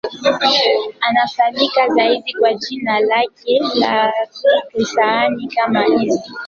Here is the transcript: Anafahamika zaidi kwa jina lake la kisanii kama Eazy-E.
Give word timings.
Anafahamika 1.01 1.89
zaidi 1.95 2.33
kwa 2.33 2.53
jina 2.53 2.99
lake 2.99 3.61
la 3.75 4.13
kisanii 4.71 5.47
kama 5.47 5.85
Eazy-E. 5.85 6.23